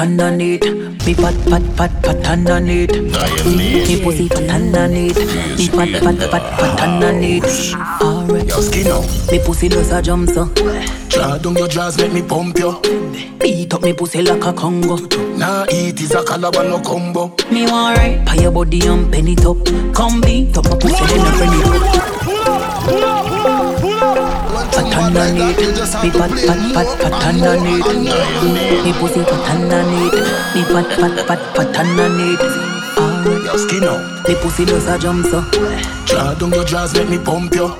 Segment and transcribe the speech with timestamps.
[0.00, 0.64] underneath.
[1.06, 2.90] Me pat pat pat pat underneath.
[3.44, 5.18] Me pussy fat underneath.
[5.58, 7.74] Me pat pat pat pat underneath.
[8.00, 8.48] Alright.
[8.48, 9.06] Your skin out.
[9.30, 10.46] Me pussy does a jump so.
[11.10, 12.80] Draw down your jaws, let me pump you.
[13.38, 14.96] Beat up me pussy like a Congo.
[15.36, 17.34] Nah, eat is a calabar no combo.
[17.50, 18.26] Me want right.
[18.26, 19.58] Pay your body and penny top.
[19.94, 23.19] Come beat up my pussy then I bring it up.
[24.72, 25.58] Fat underneath.
[26.02, 27.86] Me pat pat pat pat underneath.
[28.84, 30.14] Me pussy fat underneath.
[30.54, 32.40] Me pat pat pat pat underneath.
[33.44, 34.28] Your skin out.
[34.28, 35.40] Me pussy does a jump so.
[36.06, 37.74] Draw down your jaws, let me pump you.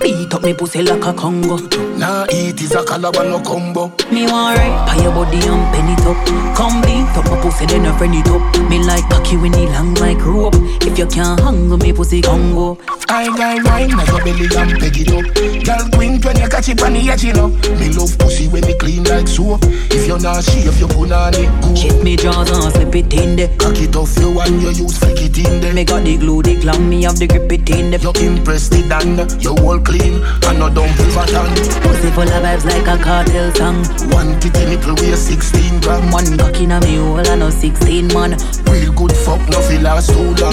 [0.00, 1.58] Beat up me pussy like a Congo.
[2.04, 3.88] Nah, eat is a calabar no combo.
[4.12, 4.88] Me want right.
[4.90, 6.20] Pay your body and penny top.
[6.54, 8.44] Come beat up my pussy then I friend it up.
[8.68, 10.52] Me like cocky when it long like rope.
[10.84, 12.76] If you can't hang me pussy Congo.
[13.08, 15.24] I got wine, now your belly and peg it up.
[15.64, 17.48] Girl, queen when you catch it on the edge, you know.
[17.80, 19.64] Me love pussy when it clean like soap.
[19.88, 21.76] If you're not shave, you put on it good.
[21.76, 23.48] Chip me jaws and slip it in there.
[23.56, 25.72] Cock it off you and you use flick it in there.
[25.72, 28.00] Me got the glue, the glam, me have the grip it in there.
[28.00, 31.93] You impress the dan, you all clean and no dump fat on.
[31.94, 33.76] Pussy full of vibes like a cartel song.
[34.10, 36.10] One titty nipple weigh 16 gram.
[36.10, 38.36] One cock in a me hole and no 16 man.
[38.66, 40.52] Real good fuck, no feel last too long.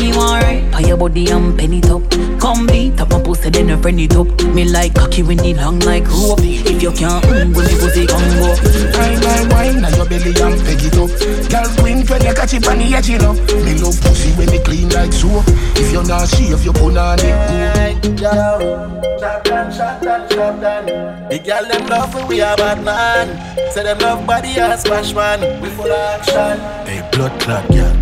[0.91, 1.21] Me want right.
[1.21, 2.01] Pay your body and penny top.
[2.39, 4.27] Come beat up my pussy then I friend it up.
[4.53, 6.39] Me like cocky when it long like rope.
[6.41, 8.55] If you can't hang me pussy Congo.
[8.97, 11.09] Wine, wine, wine, now your belly and peg it up.
[11.49, 13.33] Girl, queen when you catch it on the edge, you know.
[13.33, 15.43] Me love pussy when it clean like soap.
[15.77, 18.19] If you're not shave, you put on it good.
[18.19, 20.85] Shot down, shot down, shot down.
[21.29, 23.71] The girl them love when we are bad man.
[23.71, 25.61] Say them love body and smash man.
[25.61, 26.59] We full of action.
[26.85, 27.95] Hey, blood clot girl,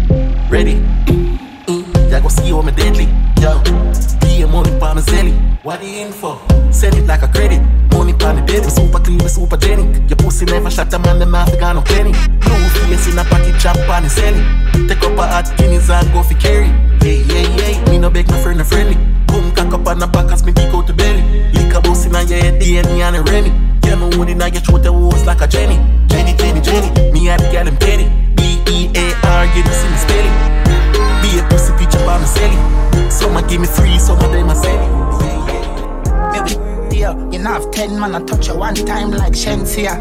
[0.50, 0.89] ready?
[2.20, 3.08] Ya go oh, see how me deadly,
[3.40, 3.64] yo.
[4.20, 5.32] Pay money pa me zelly.
[5.64, 6.36] What the info?
[6.70, 7.62] Send it like a credit.
[7.96, 9.88] Money pa me baby, super clean, super jenny.
[10.10, 12.12] Your pussy never shot a man, the mouth got no penny.
[12.44, 14.44] Blue face in a pocket, chop on the selling.
[14.90, 16.68] Take up a hot guineas and go for carry.
[17.00, 18.96] Hey, hey, hey, me no beg my friend, no friendly.
[19.32, 21.24] Come cock up on the back as me dig out the belly.
[21.54, 23.52] Lick a bus in a your DNA and a Remy.
[23.88, 25.80] You know when in a your throat, the was like a Jenny.
[26.08, 26.90] Jenny, Jenny, Jenny.
[27.14, 28.12] Me and the girl, I'm petty.
[28.36, 30.09] B-E-A-R, get the.
[33.60, 34.90] Give me three, some of them a selling.
[36.32, 40.00] Maybe, yeah, you know, have 10 man, I touch you one time like Shenseea.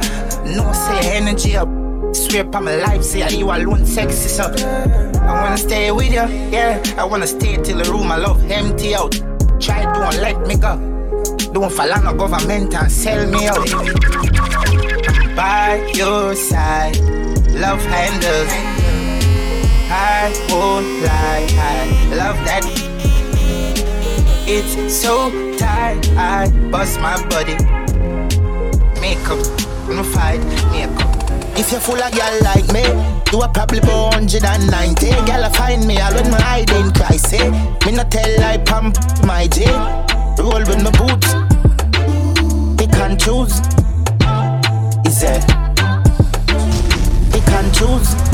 [0.54, 1.68] No say energy up.
[2.14, 6.80] Swear upon my life, say you alone sexy, so I wanna stay with you, yeah.
[6.96, 9.20] I wanna stay till the room I love empty out.
[9.58, 10.76] Try don't let me go.
[11.52, 13.66] Don't fall on the government and sell me out.
[15.34, 16.96] By your side,
[17.58, 18.52] love handles.
[19.90, 22.87] I won't lie, I love that.
[24.50, 27.52] It's so tight, I bust my body.
[28.98, 29.36] Makeup,
[29.86, 30.40] no fight,
[30.72, 31.58] makeup.
[31.58, 32.80] If you're full of girl like me,
[33.30, 35.10] you are probably 190.
[35.10, 37.50] Girl, I find me I when my hide in Christ, eh?
[37.84, 39.66] Me not tell I pump my J.
[40.38, 41.28] Roll with my boots.
[42.78, 43.60] Pick and choose.
[45.04, 45.44] Is?
[47.32, 48.27] Pick and choose.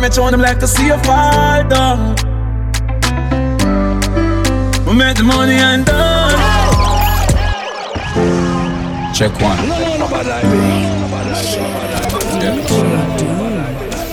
[0.00, 2.14] Want to kick you from your throne, them like to see you fall down.
[4.86, 6.38] We make the money and done.
[9.14, 9.58] Check one.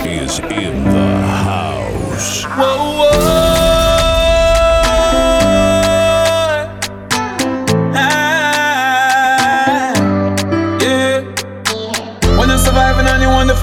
[0.08, 2.44] Is in the house.
[2.44, 2.85] Whoa,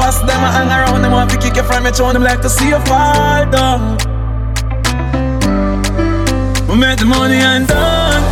[0.04, 2.42] fast, them I hang around them, want to kick you from your throne, them like
[2.42, 3.98] to see you fall down.
[6.68, 8.24] We make the money and done.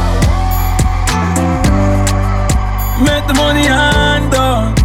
[3.07, 4.75] Make the money and done.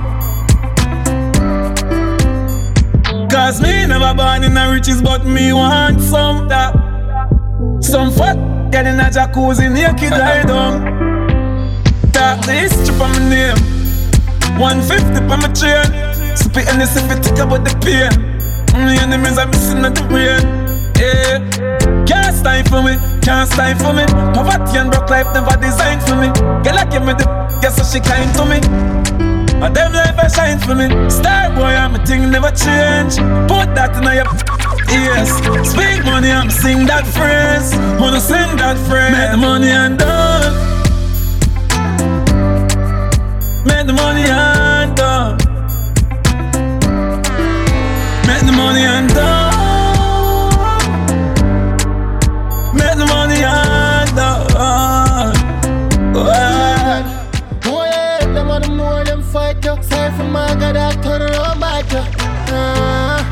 [3.28, 6.72] Cause me never born in a riches, but me want some that.
[7.80, 8.36] Some fat,
[8.70, 10.74] get in a jacuzzi, naked lie down.
[12.12, 13.58] Talk the history for my name.
[14.58, 16.05] 150 for my chain.
[16.36, 18.10] Spit and this if it tick about the pain.
[18.76, 20.42] Mm, My enemies are missing at the brain.
[20.96, 21.40] Yeah.
[22.06, 24.04] Can't stand for me, can't stand for me.
[24.32, 26.28] Poverty and broke life never designed for me.
[26.64, 27.24] Girl, I give me the
[27.60, 28.60] guess so she kind to me.
[29.60, 30.86] But them life a shine for me.
[31.10, 33.16] Star boy, I'm a thing never change.
[33.48, 34.28] Put that in your
[34.92, 35.32] yes.
[35.72, 37.72] Speak money, I'm sing that phrase.
[38.00, 39.12] Wanna sing that phrase.
[39.12, 40.52] Make the money and done.
[43.66, 44.65] Make the money and
[48.76, 50.76] money and done.
[52.74, 55.32] Make the money and done.
[57.64, 59.82] More yeah, them are the more them fight you.
[59.82, 62.04] Sorry for my God, I turn around back you.
[62.52, 63.24] Uh,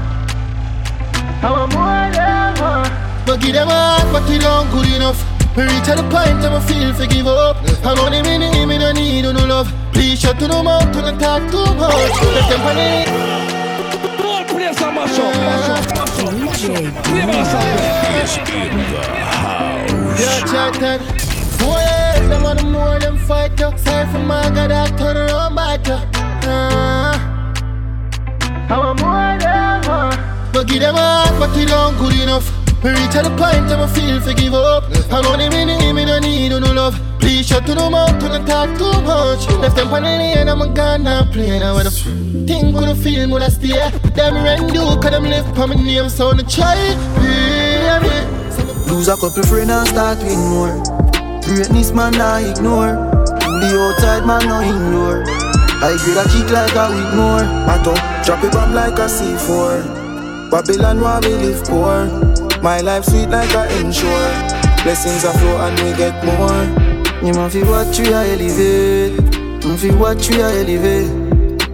[1.43, 3.25] I'm a more them, uh.
[3.27, 5.21] But give them a heart, but it don't good enough.
[5.57, 7.57] Me reach at the point that I feel for give up.
[7.85, 9.73] I know them in the me don't need no love.
[9.93, 12.23] Please shut to the mouth, don't talk too much.
[12.35, 13.34] Let them panic.
[18.25, 19.93] Is in the house.
[20.19, 20.99] Yeah.
[21.61, 23.71] More yeah, them are the more them fight you.
[23.79, 25.99] Sorry my God, turn around back you.
[28.71, 30.53] I'm more uh.
[30.53, 32.51] But give them a but it don't good enough.
[32.83, 34.85] Me reach at the point that I feel for give up.
[35.13, 36.99] I know them in the me don't need no love.
[37.19, 39.47] Please shut to the mouth, don't talk too much.
[39.61, 41.59] Left them on the lane, I'm a gun now play.
[41.59, 43.75] Now with a think with a feeling would I stay?
[44.15, 46.77] Them rent cause them live for my name, so the try.
[47.19, 48.15] Baby.
[48.91, 50.75] Lose a couple friends and start with more.
[51.43, 52.95] Greatness man I ignore.
[53.61, 55.25] The outside man no ignore.
[55.83, 57.45] I grade a kick like a week more.
[57.45, 60.51] I talk, drop a bomb like a C4.
[60.51, 62.07] Babylon where we live poor.
[62.63, 64.31] My life sweet like a ensure.
[64.85, 66.65] Blessings are flow and we get more.
[67.27, 69.65] You ma fi what we a elevate.
[69.65, 71.24] Ma fi watch we a elevate.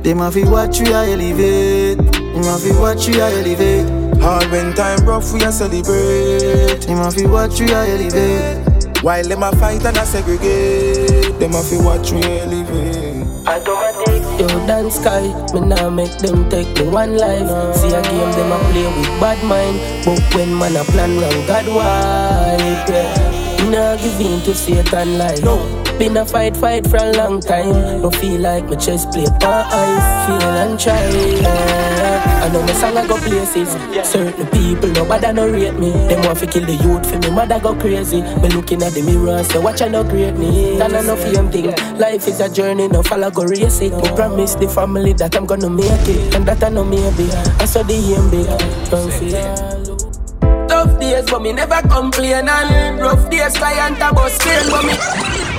[0.02, 1.98] They ma fi watch we a elevate.
[2.16, 4.20] You ma fi watch we a elevate.
[4.20, 6.88] Hard when time rough we a celebrate.
[6.88, 9.02] You ma fi watch we a elevate.
[9.02, 11.38] While them a fight and a segregate.
[11.38, 13.26] Them a fi watch we elevate.
[13.46, 14.22] Automatic.
[14.40, 17.76] Yo, dance sky, me nah make them take me one life.
[17.76, 20.04] See a game, them a play with bad mind.
[20.04, 22.88] But when man a plan wrong, God wipe.
[22.88, 23.64] Yeah.
[23.64, 25.42] Me nah give in to Satan life.
[25.42, 25.79] No.
[26.00, 28.00] Been a fight, fight for a long time.
[28.00, 30.26] Don't feel like my chest play on ice.
[30.26, 30.96] Feel and try.
[30.96, 33.68] I know my song I go places.
[34.08, 35.90] Certain people, nobody no rate me.
[36.08, 38.22] Them want to kill the youth for me, mother go crazy.
[38.22, 40.80] Me looking at the mirror say, watch I no greatness.
[40.80, 41.98] I know fame thing.
[41.98, 43.92] Life is a journey, no follow go race it.
[43.92, 46.34] Me promise the family that I'm gonna make it.
[46.34, 47.30] And that I know maybe.
[47.60, 48.48] I saw the aim big.
[48.88, 52.48] Don't feel Tough days, but me never complain.
[52.48, 55.49] And rough days, client a bus pain, but me.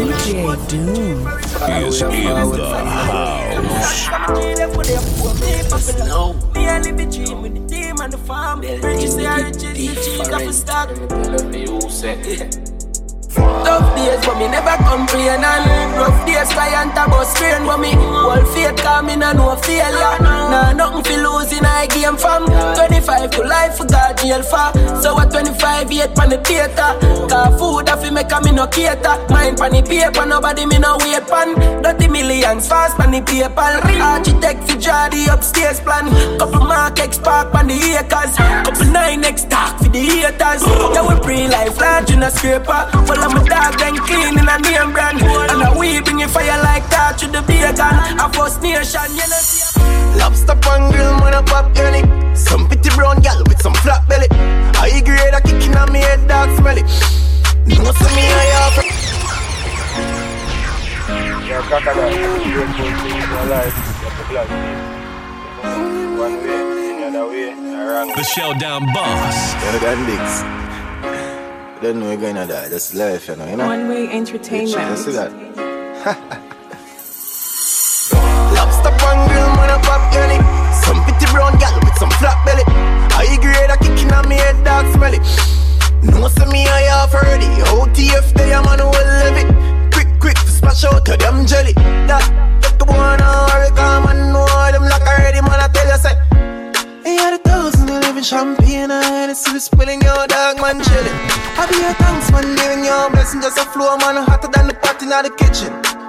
[0.00, 1.26] DJ Doom.
[1.86, 2.00] Is
[5.88, 6.54] in the house.
[6.54, 8.60] Me I live the dream with the team and the farm.
[8.60, 10.88] Riches, they are riches, the cheese the stock.
[13.70, 15.38] Tough days, but me never complain.
[15.46, 20.16] And rough days, client a bus train But me whole faith, cause me no failure.
[20.50, 24.74] Nah, nothing fi lose in a game fam 25 to life, for God jail for.
[25.00, 26.98] So at 25, yet pan the theater?
[27.30, 29.14] Cause food a fi make a me no cater.
[29.30, 31.54] Mind pan the paper, nobody me no wait pan.
[31.80, 33.70] Dirty millions, fast pan the paper
[34.02, 36.10] Architect draw the upstairs plan.
[36.40, 38.34] Couple mark X park pan the acres.
[38.34, 39.69] Couple nine X talk for
[40.30, 40.62] haters
[40.94, 42.88] Yeah, we pre-life, large in a scraper.
[43.06, 45.20] Full of my dog, then clean in a name brand.
[45.22, 49.26] And a we bring it fire like that to the bacon A first nation, you
[49.26, 49.80] know see
[50.18, 52.02] Lobster pan grill, man a pop any
[52.34, 54.26] Some pretty brown gal with some flat belly.
[54.78, 56.86] High grade a kicking on me head, dog smell it
[57.66, 58.78] No see me I have
[61.46, 62.10] Yeah, crocodile,
[62.42, 64.50] grateful to your life, your blood.
[66.20, 66.69] One way,
[67.20, 69.52] The Shelldown Boss.
[69.52, 70.40] You know them dicks.
[71.82, 72.68] Don't know you're gonna die.
[72.68, 73.46] That's life, you know.
[73.46, 73.66] You know.
[73.66, 74.98] One Way You Entertainment.
[74.98, 75.30] see that?
[78.56, 80.40] Lobster pan grill, man a pop any
[80.80, 82.64] Some pretty brown gal with some flat belly
[83.12, 85.20] High grade a kicking on me head, dog smell it
[86.02, 90.08] No see me I have already OTF they a man who will live it Quick,
[90.20, 91.74] quick to splash out to them jelly
[92.08, 92.24] That,
[92.62, 96.16] take the one on Hurricane man know them like already man I tell you say
[97.02, 101.18] Hey, had a thousand living champagne and Hennessy we spilling your dog man chilling
[101.58, 104.74] I be a thanks man giving your blessing just a flow man hotter than the
[104.74, 106.00] pot in the kitchen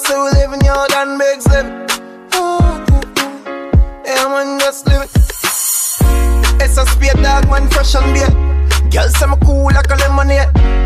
[0.00, 1.66] say we living your than big slip.
[2.30, 3.26] Mm-hmm.
[4.06, 5.10] Yeah, man, just live it.
[6.62, 8.30] It's a speed dog, man, fresh and beer.
[8.90, 10.79] Girl say me cool like a lemonade.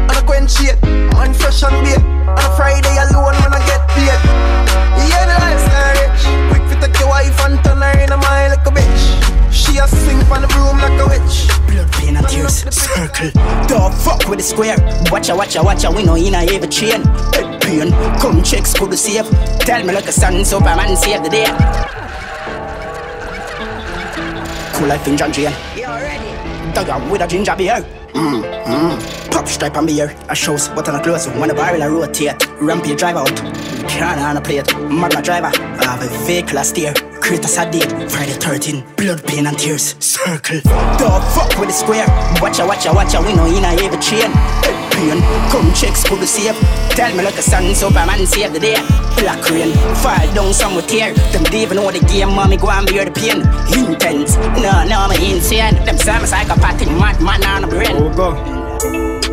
[15.25, 17.03] Watcha, watcha, watcha, we know in a every chain.
[17.33, 17.91] Head pain,
[18.21, 19.27] come check school to save.
[19.61, 21.47] Tell me like a son, Superman save the day.
[24.75, 25.51] Cool life in John Jane.
[25.75, 26.75] You already?
[26.75, 27.77] Dug out with a ginger beer.
[28.13, 29.31] Mmm, mmm.
[29.33, 30.15] Pop stripe on beer.
[30.29, 31.27] A shows, but on a close.
[31.27, 32.47] When the barrel I rotate.
[32.61, 33.35] Rampage drive out.
[33.89, 34.77] Can on a plate.
[34.77, 35.51] Magna driver.
[35.57, 36.93] I have a vehicle I steer.
[37.23, 37.91] Create a sad date.
[38.11, 38.85] Friday 13.
[38.99, 39.97] Blood, pain and tears.
[40.05, 40.61] Circle.
[40.99, 42.05] Dog fuck with the square.
[42.43, 43.23] Watcha, watcha, watcha.
[43.23, 44.84] We know in a every chain.
[44.95, 45.21] Pain.
[45.51, 46.57] Come check school the save.
[46.97, 48.79] Tell me like a son, Superman save the day.
[49.19, 49.73] Black rain.
[50.03, 51.13] Fall down some with tear.
[51.33, 52.31] Them even know the game.
[52.31, 53.43] Mommy go and bear the pain.
[53.75, 54.37] Intense.
[54.63, 55.75] No, no, me insane.
[55.85, 57.97] Them some psychopathic madman on the brain.
[57.97, 58.65] Oh, go.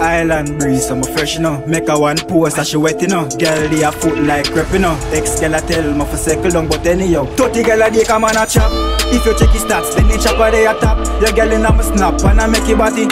[0.01, 1.63] Island breeze, I'm a fresh, you know.
[1.68, 3.30] Make a one pose, and she wet, you know.
[3.30, 4.98] Girl, they a foot like crepe, you know.
[5.13, 7.25] Ex girl, I tell me for circle down, but anyhow.
[7.36, 8.72] 30 girl, a day come on a chop.
[9.13, 10.98] If you check his stats, then they chop a day a top.
[11.22, 13.06] Your girl in a snap, and I make your body.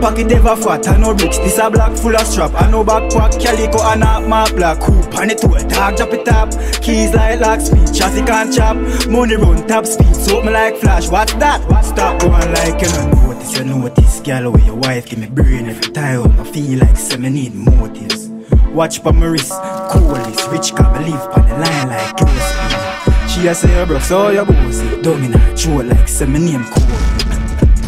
[0.00, 1.38] Pocket ever fat, I no rich.
[1.38, 2.52] This a black full of strap.
[2.54, 5.12] I know backpack, calico, and a my black hoop.
[5.18, 6.52] And it to a dog, drop it up.
[6.80, 8.76] Keys like lock speed, chassis can't chop.
[9.08, 11.08] Money run top speed, so me like flash.
[11.08, 11.68] What's that?
[11.68, 14.20] What stop going like you know notice, you notice.
[14.20, 16.40] Girl, where your wife give me brain every time.
[16.40, 18.28] I feel like say me need motives.
[18.72, 19.52] Watch pa my wrist,
[19.90, 20.48] coolest.
[20.50, 23.30] Rich can believe on the line like speed.
[23.30, 24.86] She a say bro, so your bossy.
[24.86, 27.07] Her throat like my name cool.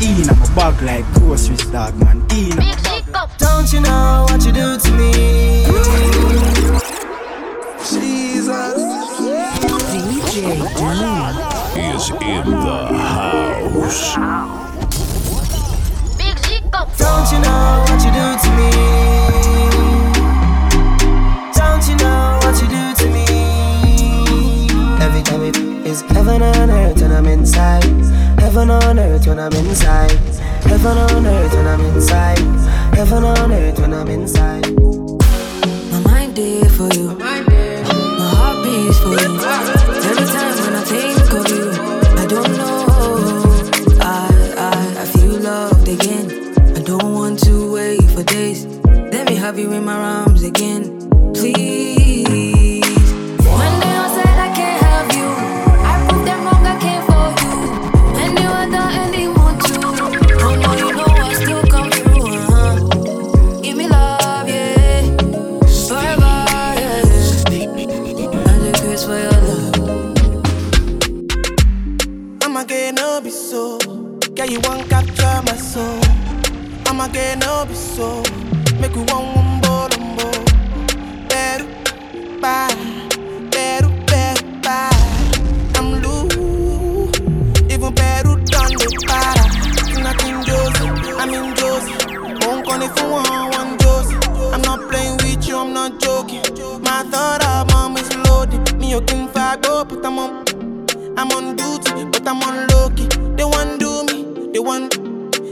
[0.02, 2.24] In a bag like groceries, dog man.
[2.30, 3.28] In a my bag.
[3.36, 5.66] Don't you know what you do to me?
[7.84, 8.80] Jesus.
[9.92, 10.56] DJ
[11.76, 14.16] is in the house.
[16.16, 19.19] Big G Don't you know what you do to me?
[29.40, 30.10] When I'm inside.
[30.64, 32.38] Heaven on earth when I'm inside.
[32.94, 34.70] Heaven on earth when I'm inside.
[35.90, 37.16] My mind there for you.
[37.16, 39.79] My heart beats for you.
[104.70, 104.94] They want,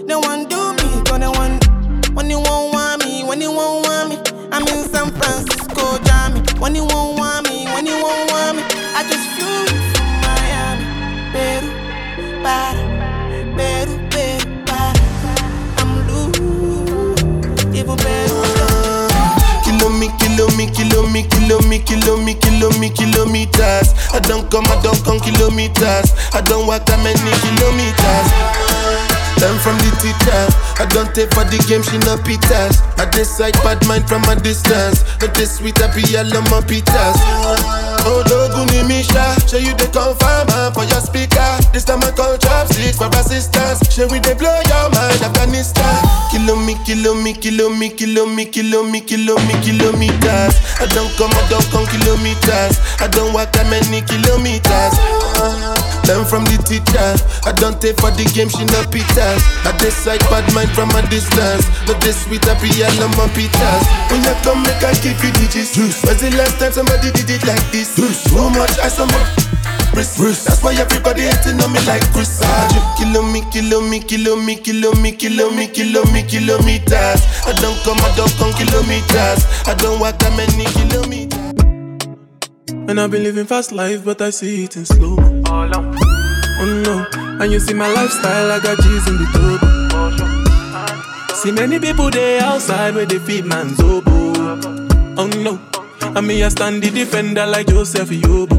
[0.07, 0.15] they
[0.55, 1.67] do me, they want.
[2.15, 4.17] When you won't want me, when you won't want me,
[4.53, 6.41] I'm in San Francisco, Jammy.
[6.61, 8.63] When you won't want me, when you won't want me,
[8.95, 10.85] I just flew from Miami,
[11.35, 11.69] Peru,
[12.45, 12.79] para,
[13.57, 15.03] Peru, Peru, para.
[15.79, 18.39] I'm loose, even Peru.
[19.65, 23.95] Kilo me, kilo me, kilo me, kilo me, kilo me, kilometers.
[24.15, 26.15] I don't come, I don't come kilometers.
[26.33, 28.68] I don't walk that many kilometers.
[29.41, 30.43] Learn from the teacher.
[30.83, 32.83] I don't take for the game, she no pitas.
[32.99, 35.05] I decide bad mind from a distance.
[35.21, 37.17] But this sweet, I be all on my pitas.
[38.03, 41.47] Oh, Doguni Misha, show you the confirm uh, for your speaker.
[41.73, 43.79] This time I call chopsticks for assistance.
[43.95, 46.18] Show we they blow your mind, Afghanistan.
[46.31, 50.55] Kilo me, kilo me, kilo me, kilo me, kilo me, kilo me, kilometers.
[50.79, 52.79] I don't come, I don't come kilometers.
[53.01, 54.95] I don't walk that many kilometers.
[56.07, 57.17] Learn from the teacher.
[57.45, 59.41] I don't take for the game, she no pitas.
[59.65, 61.65] I decide bad mind from a distance.
[61.89, 63.85] But this sweet, I be all on my pitas.
[64.13, 65.77] When you come, make I give you digits.
[65.77, 67.97] When's the last time somebody did it like this?
[67.97, 69.48] Too much ice on my
[69.95, 70.19] wrist.
[70.47, 72.41] That's why everybody hating on me like Chris.
[72.99, 77.23] Kilo me, kilo me, kilo me, kilo me, kilo me, kilo me, kilometers.
[77.47, 79.47] I don't come, I don't come kilometers.
[79.67, 81.39] I don't walk that many kilometers.
[82.89, 85.17] And I've been living fast life, but I see it in slow.
[85.19, 85.69] Oh,
[86.61, 87.07] oh no,
[87.43, 89.69] and you see my lifestyle, I got G's in the turbo.
[91.35, 94.33] See many people there outside where they feed man's oboe.
[95.19, 95.61] Oh no,
[96.17, 98.58] and me I stand the defender like Joseph Yobo.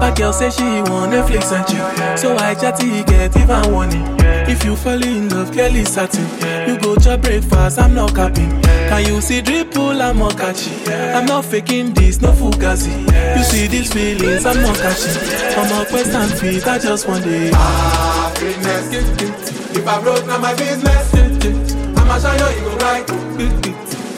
[0.00, 4.06] But girl say she want Netflix and chill, so I chatty get even warning.
[4.48, 6.24] If you fall in love, Kelly satin.
[6.68, 8.62] You go to breakfast, I'm not capping.
[8.62, 10.70] Can you see dripple, I'm not catchy.
[10.90, 12.92] I'm not faking this, no fugazi.
[13.36, 15.58] You see these feelings, I'm not catching.
[15.58, 17.52] I'm quest and feet, I just want it.
[17.54, 18.32] Ah.
[18.40, 21.14] If I broke, now my business.
[21.98, 23.10] I'ma show you, you go right.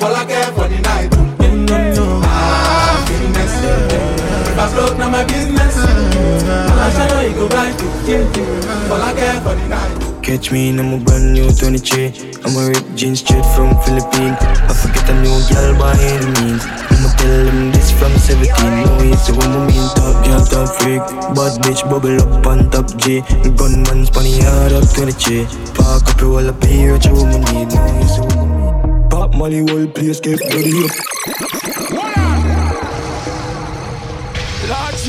[0.03, 1.11] All I care for the night.
[1.41, 2.21] No, no.
[2.25, 2.71] Ah.
[4.61, 5.73] I broke, now my business.
[5.73, 7.73] I'ma show you, you go right.
[8.93, 10.23] All I care for the night.
[10.23, 14.37] Catch me in a brand new 23 I'm a rip jeans straight from Philippines.
[14.69, 16.61] I forget a new girl by any means.
[16.93, 18.53] I'ma tell them this from 17
[18.85, 21.01] No, it's a woman mean top girl, top freak.
[21.33, 23.23] Bad bitch bubble up on top G.
[23.57, 27.81] Gunman spanny hard up 23 Park up roll up here, what you woman need No,
[28.05, 31.50] it's a woman Pop Molly, get bloody up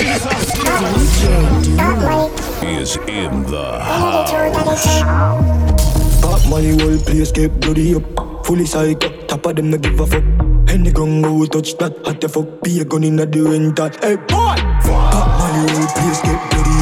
[0.01, 0.25] Is
[3.05, 4.31] in the house.
[6.21, 8.01] Pop Molly, whole place get bloody up
[8.43, 10.23] Fully psycho, top of them no give a fuck
[10.67, 14.15] Any gun go touch that, hot the fuck Be a gun in the rental, hey
[14.15, 16.81] boy Pop Molly, whole place get bloody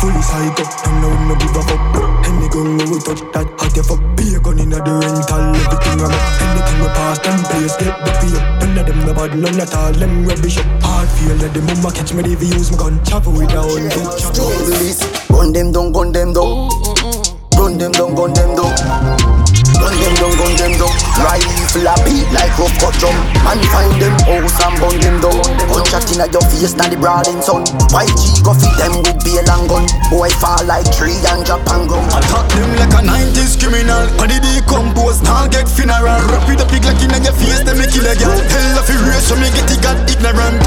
[0.00, 2.17] Fully psycho, and no no give a fuck
[2.48, 6.00] Any gun go touch that, hot the fuck Be a gun in the rental, everything
[6.00, 9.36] I'm up Anything we pass, them place get the up None of them no bad,
[9.36, 10.56] none at all, them rubbish.
[10.56, 13.04] Up Hard feel that the mama catch me, they use my gun.
[13.04, 16.44] Chopper with a own gun, chopper Police, gun them down, gun them down.
[16.44, 17.56] Mm, mm, mm.
[17.56, 19.37] Gun them down, gun them down.
[19.78, 20.94] Gun them down, gun them down.
[21.22, 23.16] Rifle a beat like rough cut drum.
[23.46, 25.38] Man find them house and gun them down.
[25.70, 27.62] Gunshot inna your face, now the broad in sun.
[27.94, 29.84] YG go fit them with bail and gun.
[30.10, 32.10] Boy fall like tree and drop and ground.
[32.10, 36.84] Attack them like a 90s criminal Body decompose, now get funeral Rap with a pig
[36.84, 39.48] like in your face, them me kill a girl Hell of a race, so me
[39.52, 40.58] get it got ignorant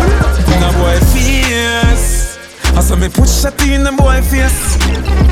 [0.53, 2.20] In boy face
[2.77, 4.75] I saw me put shot in the boy face.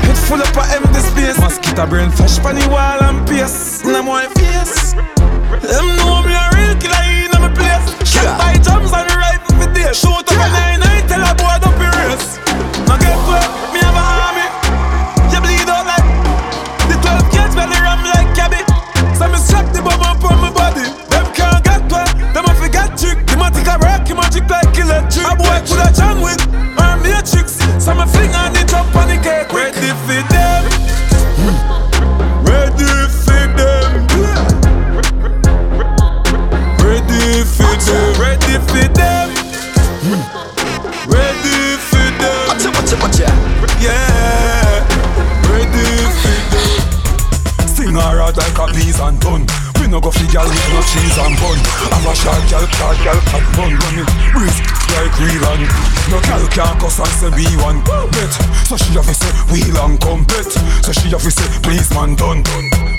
[0.04, 1.38] Head full up of empty space.
[1.40, 3.82] Mosquito brain fresh pan the wall and pace.
[3.84, 4.92] In a boy face.
[5.64, 7.86] Them know me a real killer in a me place.
[8.08, 9.98] Shot by drums and rifle for days.
[9.98, 10.69] Shoot up a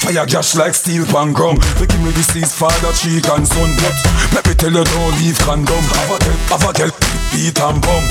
[0.02, 3.70] Fire gash like steel pan grum They give me the seas father, cheek and son
[3.78, 3.94] But
[4.34, 6.92] let me tell you don't leave condom Have a girl, have a girl,
[7.30, 8.04] beat and bum.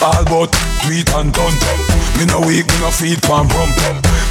[0.00, 0.52] All about
[0.84, 1.56] tweet and done.
[2.16, 3.70] Me no weak, me no feed pan brum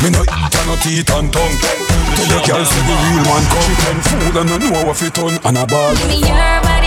[0.02, 1.58] Me no eat and no teeth and tongue.
[1.62, 3.66] Tell the girl see the real man come.
[3.66, 5.38] She turn fool and no know what it done.
[5.46, 5.94] And a ball.
[5.96, 6.85] Give me your body,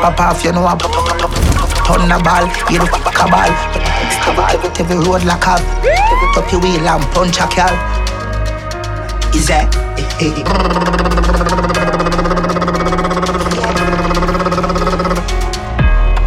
[0.00, 3.52] Pop off, you know I'm Turn the ball, you the cabal
[4.48, 5.60] Every, every road like a
[6.40, 7.74] Up your wheel and punch a cal
[9.34, 9.68] Is that?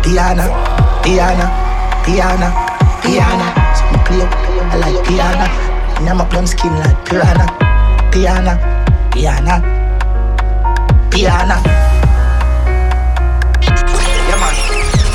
[0.04, 0.46] Piano,
[1.02, 1.46] piano,
[2.06, 2.50] piano,
[3.02, 4.22] piano So me
[4.70, 7.50] I like piano Now my plum skin like piranha.
[8.12, 8.54] Piano,
[9.10, 9.58] piano,
[11.10, 11.93] piano Yeah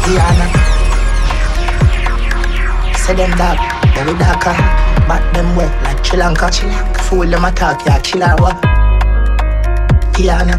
[0.08, 0.46] piano
[2.96, 3.58] Say them dark,
[3.94, 4.56] very darker
[5.06, 6.50] Back them wet like Sri Lanka
[7.04, 8.56] Fool them attack, yeah, what
[10.14, 10.56] Piano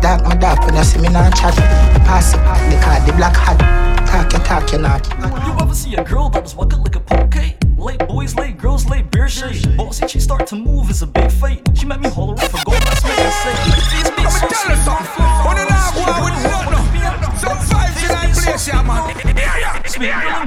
[0.00, 1.54] Dark my dark when you see me not chat
[2.06, 2.38] Pass it,
[2.70, 3.58] the card, the black hat
[4.06, 5.06] Talk you talk you not
[5.46, 7.34] You ever see a girl that was walking like a poke?
[7.78, 9.76] Late boys, late girls, late beer shade.
[9.76, 11.62] Bossy, she start to move is a big fight.
[11.78, 12.82] She made me holler for gold.
[12.82, 14.07] That's what I say.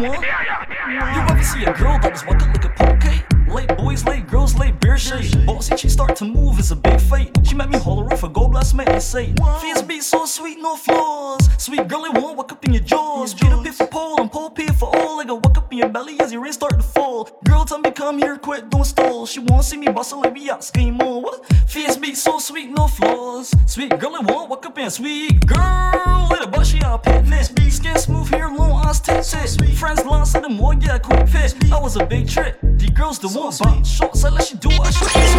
[0.02, 3.54] You ever see a girl that was walking like a poke?
[3.54, 5.46] Late boys, late girls, late beer shade.
[5.46, 7.30] Bossy, she start to move, it's a big fate.
[7.44, 10.58] She made me holler off a gold blast, mate, and say, Fears be so sweet,
[10.60, 11.48] no flaws.
[11.60, 13.36] Sweet girl, it won't walk up in your jaws.
[13.36, 15.18] Get up here for pole and pole pay for all.
[15.18, 17.30] Like a walk up in your belly as your wrist start to fall.
[17.46, 19.28] Girl, tell me come here, quit, don't stall.
[19.28, 21.22] She won't see me bustle let me out scheme more.
[21.22, 21.46] What?
[21.68, 23.54] Fears be so sweet, no flaws.
[23.68, 26.28] Sweet girl, it won't walk up in sweet girl.
[26.32, 26.48] Little
[26.92, 27.72] she all pitness.
[27.72, 29.74] Skin smooth, hair long, eyes texted.
[29.76, 31.56] Friends lost at the more, yeah, quick fit.
[31.72, 32.58] I was a big trick.
[32.62, 35.32] The girls the one, but shorts, I let you do what she wants.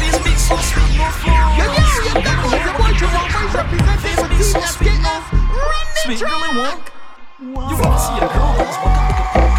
[0.00, 1.58] Face beat so sweet, no flaws.
[1.58, 5.04] Yeah, yeah, yeah, that was the one you always representing with Genius Getting
[6.02, 6.90] Sweet it won't.
[7.40, 9.49] You wanna see a girl that was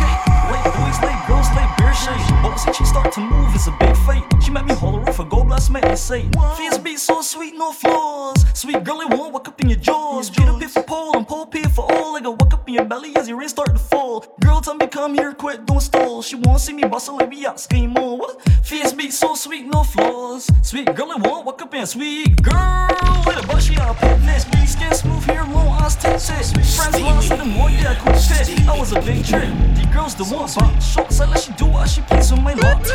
[1.91, 2.75] beer shade.
[2.75, 4.23] She start to move, it's a big fight.
[4.43, 7.71] She met me holler off a God bless me say, Face beat so sweet, no
[7.71, 8.45] flaws.
[8.53, 10.29] Sweet girl, it won't walk up in your jaws.
[10.29, 12.13] Beat up for pole and pole pay for all.
[12.13, 14.25] Like a walk up in your belly as your rain start to fall.
[14.41, 16.21] Girl, tell me come here, quit, don't stall.
[16.21, 18.17] She won't see me bustle like we out, scheme more.
[18.17, 18.41] What?
[18.63, 20.49] Face beat so sweet, no flaws.
[20.61, 22.87] Sweet girl, it won't walk up in a sweet girl.
[23.25, 24.51] With a butt, she all pitness.
[24.51, 26.53] Be skin smooth, hair long, eyes texted.
[26.75, 28.67] Friends lost at the more, oh yeah, quick fit.
[28.67, 29.49] I was a big trick.
[29.75, 32.53] The girls the one, but shorts, I let she do what she please with my
[32.53, 32.83] luck.
[32.83, 32.93] The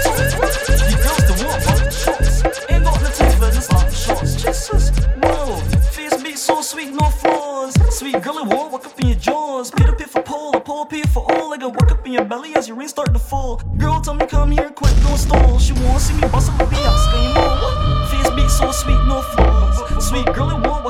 [1.02, 2.70] girls the one, but.
[2.70, 4.34] Ain't got the taste for this like shorts.
[4.40, 4.90] Jesus,
[5.22, 5.56] whoa.
[5.90, 7.74] Face beat so sweet, no flaws.
[7.98, 9.72] Sweet girl, it won't walk up in your jaws.
[9.72, 11.50] Pit a pit for pole, a pole pit for all.
[11.50, 13.56] Like a walk up in your belly as your rain start to fall.
[13.76, 15.58] Girl, tell me come here, quick, don't stall.
[15.58, 18.08] She won't see me bust up be out, scream, oh.
[18.10, 20.06] Face beat so sweet, no flaws.
[20.08, 20.85] Sweet girl, it won't walk in jaws.